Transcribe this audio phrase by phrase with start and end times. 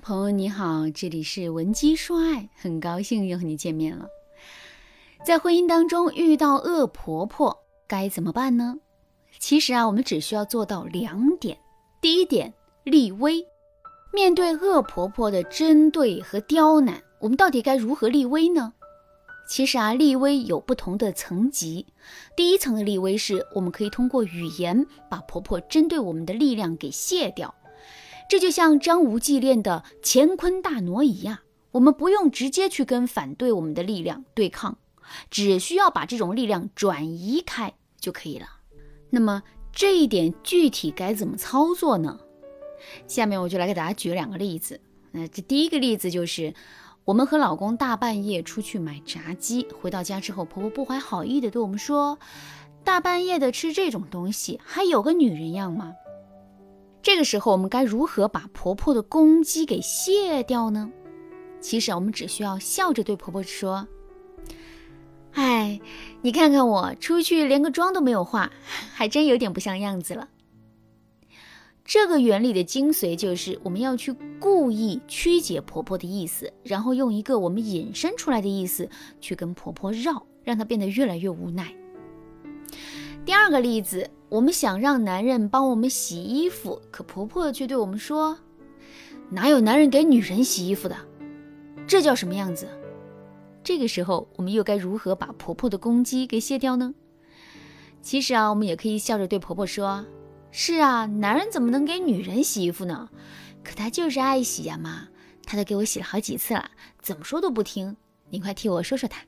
[0.00, 4.06] 朋友你好，这里是文姬说爱，很高兴又和你见面了。
[5.24, 8.78] 在婚姻当中遇到恶婆婆该怎么办呢？
[9.38, 11.58] 其实啊，我们只需要做到两点。
[12.00, 12.52] 第一点，
[12.84, 13.44] 立威。
[14.12, 18.72] 面对恶婆婆的针对和刁难，我们到底该如何立威呢？
[19.48, 21.86] 其实啊，立威有不同的层级。
[22.36, 27.54] 第一层的立威是我们可以通过语言把婆婆针对我们的力量给卸掉。
[28.32, 31.42] 这就像张无忌练的乾坤大挪移呀，
[31.72, 34.78] 我们不用直接去跟反对我们的力量对抗，
[35.30, 38.46] 只需要把这种力量转移开就可以了。
[39.10, 42.18] 那么这一点具体该怎么操作呢？
[43.06, 44.80] 下面我就来给大家举两个例子。
[45.10, 46.54] 那这第一个例子就是，
[47.04, 52.18] 我们和老公大半夜出去买炸鸡，回到家之后，婆婆不怀好意的对我们说
[52.82, 55.92] ：“大半夜的吃这种东西，还有个女人样吗？”
[57.02, 60.90] 这个时候，我们该如何把婆婆的攻击给卸掉呢？
[61.60, 63.88] 其实，我们只需要笑着对婆婆说
[65.34, 65.80] ：“哎，
[66.22, 68.52] 你看看我出去连个妆都没有化，
[68.94, 70.28] 还真有点不像样子了。”
[71.84, 78.88] 这个原理的精髓就是，我们要去故意曲解婆婆的意思，然后用一个我们引申出来的意思
[79.20, 81.74] 去跟婆婆绕，让她变得越来越无奈。
[83.24, 84.08] 第二个例子。
[84.32, 88.38] 我们想让男人帮我们洗衣服，可婆婆却对我们说
[89.28, 90.96] ：“哪有男人给女人洗衣服的？
[91.86, 92.66] 这叫什么样子？”
[93.62, 96.94] 这个时候，我们又该如何把婆婆的攻击给卸掉呢？
[98.00, 100.06] 其实啊，我们也可以笑着对婆婆说
[100.50, 103.10] ：“是啊，男人怎么能给女人洗衣服呢？
[103.62, 105.08] 可他就是爱洗呀妈，
[105.44, 106.70] 他都给我洗了好几次了，
[107.02, 107.98] 怎么说都不听。
[108.30, 109.26] 你快替我说说他。”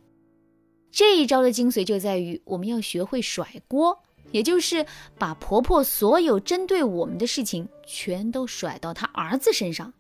[0.91, 4.03] 这一招的精髓就在于，我们要学会甩锅。
[4.33, 4.86] 也就是
[5.19, 9.92] 把婆婆所有针对我们的事情全都甩到她儿子身上，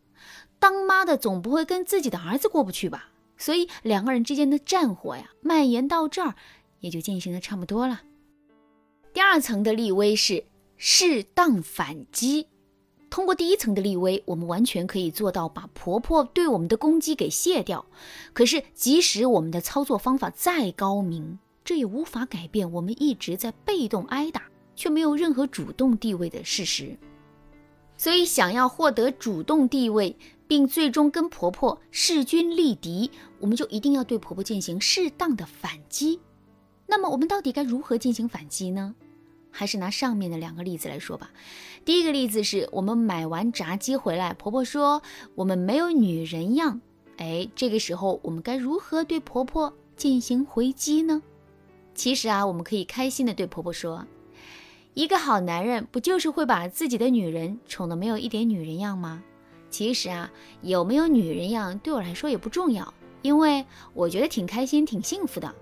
[0.58, 3.10] 当妈的总不会跟自己的儿子过不去吧？
[3.36, 6.34] 所以两个人之间的战火呀，蔓延到这儿
[6.80, 8.02] 也就进行的差不多了。
[9.12, 10.44] 第二层的立威是
[10.76, 12.48] 适当反击，
[13.10, 17.86] 通过第一层的立威，我们完全可以做到把婆婆对我们的攻击给卸掉。
[18.32, 24.42] 可是，即使我们的操作方法再高明，这也无法改变我们一直在被动挨打，
[24.76, 26.96] 却没有任何主动地位的事实。
[27.96, 30.16] 所以，想要获得主动地位，
[30.46, 36.20] 并最终跟婆婆势均力敌，我们就一定要对婆婆进行适当的反击。
[36.86, 38.94] 那么，我们到底该如何进行反击呢？
[39.50, 41.30] 还是拿上面的两个例子来说吧。
[41.84, 45.00] 第一个例子是我们买完炸鸡回来，婆婆说
[45.36, 46.80] 我们没有女人样。
[47.16, 51.22] 哎，这个时候我们该如何对婆婆进行回击呢？
[51.94, 54.04] 其实啊，我们可以开心的对婆婆说
[54.94, 59.22] ：“一个好男人不就是会把自己的女人宠得没有一点女人样吗？”
[59.70, 60.30] 其实啊，
[60.62, 65.52] 有没有女人样对我来说也不重要，因为我觉得挺开心、挺幸福的。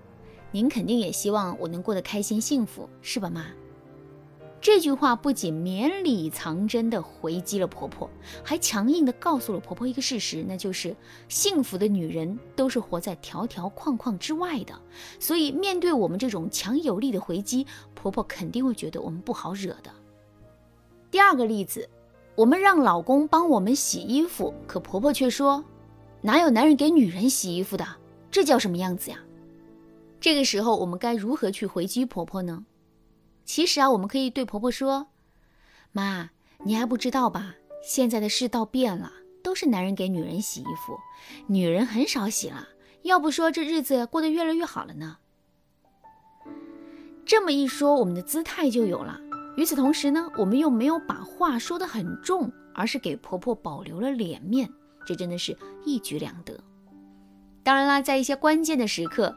[0.51, 3.45] 您肯定也希望我能过得开心、幸福，是吧，妈？
[4.63, 8.09] 这句话不仅绵里藏针地回击了婆婆，
[8.41, 10.95] 还强硬地告诉了婆婆一个事实，那就是
[11.27, 14.73] 幸福的女人都是活在条条框框之外的。
[15.19, 19.91] 所以，面对我们这种强有力的回击，婆婆肯定会觉得我们不好惹的。
[21.11, 21.89] 第二个例子，
[22.33, 25.61] 我们让老公帮我们洗衣服，可婆婆却说
[26.23, 27.85] ：“哪有男人给女人洗衣服的？
[28.31, 29.19] 这叫什么样子呀？”
[30.21, 32.63] 这个时候，我们该如何去回击婆婆呢？
[33.45, 35.07] 其实啊，我们可以对婆婆说
[35.91, 36.29] ：“妈，
[36.63, 37.55] 你还不知道吧？
[37.83, 39.11] 现在的世道变了，
[39.43, 40.97] 都是男人给女人洗衣服，
[41.47, 42.69] 女人很少洗了。
[43.01, 45.17] 要不说这日子过得越来越好了呢。”
[47.25, 49.19] 这么一说，我们的姿态就有了。
[49.55, 54.69] 与此同时呢，我们又没有把话说得很重，而是给婆婆保留了脸面，
[55.05, 55.55] 这真的是
[55.85, 56.59] 一举两得。
[57.63, 59.35] 当然啦，在一些关键的时刻，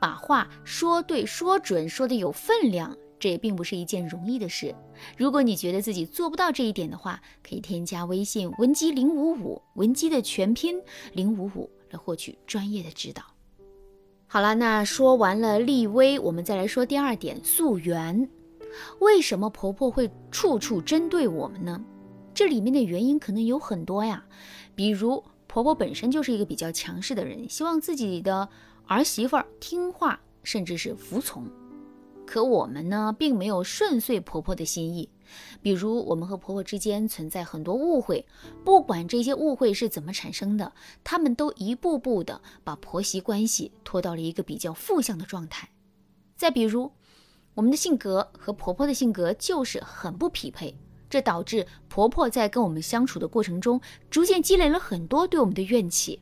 [0.00, 2.96] 把话说对、说准、说的有分量。
[3.18, 4.74] 这也并不是一件容易的事。
[5.16, 10.80] 如果你觉得自己做不到这一点的话，可以添加微信文姬零五五，文姬的全拼
[11.12, 13.22] 零五五，来获取专业的指导。
[14.26, 18.28] 好了，那说完了立威，我们再来说第二点溯源。
[18.98, 21.82] 为什么婆婆会处处针对我们呢？
[22.34, 24.26] 这里面的原因可能有很多呀，
[24.74, 28.46] 比如婆婆本身就是一个比较强势的人，希望自己的
[28.86, 31.46] 儿媳妇儿听话，甚至是服从。
[32.26, 35.08] 可我们呢，并没有顺遂婆婆的心意。
[35.62, 38.24] 比如，我们和婆婆之间存在很多误会，
[38.64, 45.68] 不管这些误会是怎么产生的，他们都一步步的把婆媳关系拖到了一个比较负向的状态。
[46.36, 46.92] 再比如，
[47.54, 50.76] 我们的性格和婆婆的性格就是很不匹配，
[51.08, 53.80] 这导致婆婆在跟我们相处的过程中，
[54.10, 56.20] 逐渐积累了很多对我们的怨气。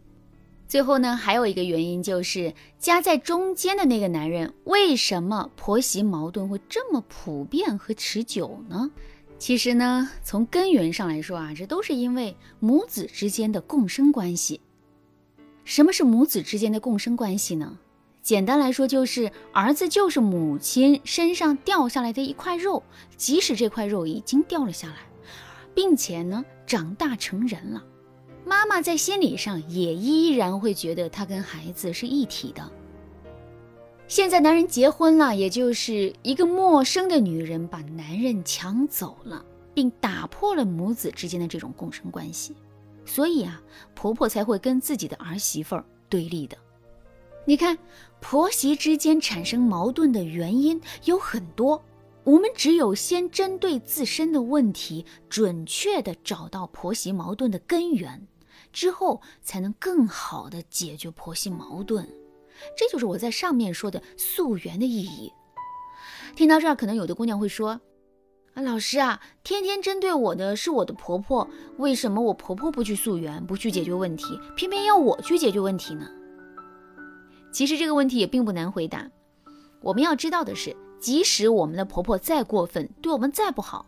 [0.75, 8.91] 最后呢，还有一个原因就是夹在中间的那个男人，为什么婆媳矛盾会这么普遍和持久呢？
[9.39, 14.61] 其实呢，从根源上来说啊，这都是因为母子之间的共生关系。
[15.63, 17.79] 什么是母子之间的共生关系呢？
[18.21, 22.83] 简单来说，就是儿子就是母亲身上掉下来的一块肉，
[23.17, 24.97] 即使这块肉已经掉了下来，
[25.73, 27.85] 并且呢长大成人了，
[28.45, 32.71] 妈妈在心理上也依然会觉得他跟孩子是一体的。
[34.07, 42.55] 现在男人结婚了，也就是一个陌生的女人把男人抢走了，并打破了母子之间的这种共生关系，
[43.07, 43.63] 所以啊，
[43.95, 46.57] 婆婆才会跟自己的儿媳妇儿对立的。
[47.47, 47.79] 你看，
[48.21, 51.83] 婆媳之间产生矛盾的原因有很多，
[52.25, 58.27] 我们只有先针对自身的问题，准确的找到婆媳矛盾的根源，
[58.75, 62.07] 之后才能更好的解决婆媳矛盾。
[62.77, 65.33] 这就是我在上面说的溯源的意义。
[66.37, 67.81] 听到这儿，可能有的姑娘会说
[68.55, 71.49] ：“啊，老师啊，天天针对我的是我的婆婆，
[71.79, 76.09] 为什么我婆婆不去溯源，不去解决问题，偏偏要我去解决问题呢？”
[77.53, 79.09] 其实这个问题也并不难回答。
[79.81, 83.87] 我们要知道的是，即使我们的婆婆再过分，对我们再不好，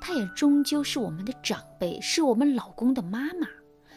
[0.00, 3.48] 她也终究是我们的长辈，是我们老公的妈妈。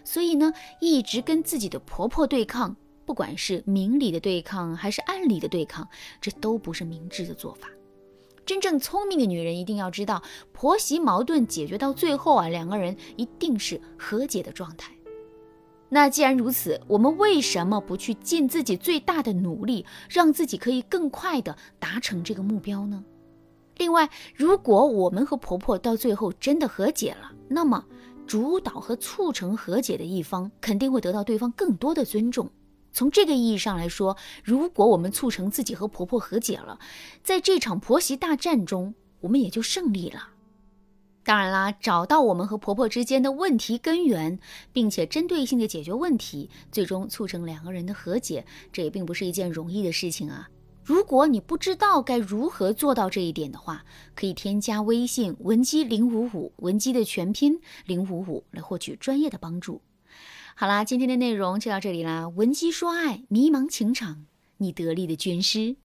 [0.04, 2.76] 所以呢，一直跟自己的婆婆对抗，
[3.06, 5.88] 不管是明里的对抗还是暗里的对抗，
[6.20, 7.68] 这都不是明智的做法。
[8.46, 14.92] 真正聪明的女人一定要知道，婆媳矛盾解决到最后啊，两个人一定是和解的状态。
[15.90, 23.04] 那既然如此，我们为什么不去尽自己最大的努力，让自己可以更快的达成这个目标呢？
[23.78, 27.86] 另外，如果我们和婆婆到最后真的和解了，那么
[28.32, 32.50] 主导和促成和解的一方肯定会得到对方更多的尊重。
[32.94, 36.80] 从这个意义上来说，如果我们促成自己和婆婆和解了，
[37.26, 40.30] 在这场婆媳大战中，我们也就胜利了。
[41.26, 44.40] 当然啦，找到我们和婆婆之间的问题根源，
[44.72, 50.48] 并且针对性的解决问题，最终促成两个人的和解，这也并不是一件容易的事情啊。
[50.92, 59.80] 如果你不知道该如何做到这一点的话，可以添加微信文姬零五五，文姬的全拼零五五，来获取专业的帮助。
[60.54, 62.28] 好啦，今天的内容就到这里啦。
[62.28, 64.26] 文姬说爱，迷茫情场，
[64.58, 65.78] 你得力的军师。